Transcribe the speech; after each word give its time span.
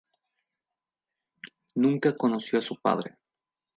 Nunca 1.75 2.17
conoció 2.17 2.57
a 2.57 2.61
su 2.63 2.75
padre. 2.81 3.19